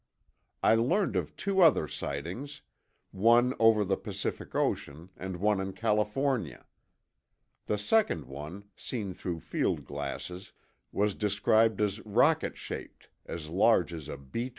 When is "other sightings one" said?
1.61-3.53